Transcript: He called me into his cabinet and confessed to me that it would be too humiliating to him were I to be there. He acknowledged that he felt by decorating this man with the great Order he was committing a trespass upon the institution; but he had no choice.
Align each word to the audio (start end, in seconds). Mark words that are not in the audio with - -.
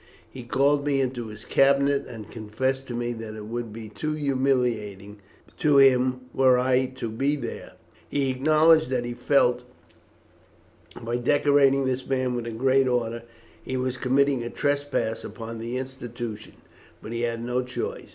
He 0.31 0.41
called 0.41 0.83
me 0.83 0.99
into 0.99 1.27
his 1.27 1.45
cabinet 1.45 2.07
and 2.07 2.31
confessed 2.31 2.87
to 2.87 2.95
me 2.95 3.13
that 3.13 3.35
it 3.35 3.45
would 3.45 3.71
be 3.71 3.87
too 3.87 4.13
humiliating 4.13 5.19
to 5.59 5.77
him 5.77 6.21
were 6.33 6.57
I 6.57 6.87
to 6.95 7.07
be 7.07 7.35
there. 7.35 7.73
He 8.09 8.31
acknowledged 8.31 8.89
that 8.89 9.05
he 9.05 9.13
felt 9.13 9.63
by 10.99 11.17
decorating 11.17 11.85
this 11.85 12.03
man 12.07 12.33
with 12.33 12.45
the 12.45 12.49
great 12.49 12.87
Order 12.87 13.21
he 13.61 13.77
was 13.77 13.97
committing 13.97 14.41
a 14.41 14.49
trespass 14.49 15.23
upon 15.23 15.59
the 15.59 15.77
institution; 15.77 16.53
but 16.99 17.11
he 17.11 17.21
had 17.21 17.39
no 17.43 17.61
choice. 17.61 18.09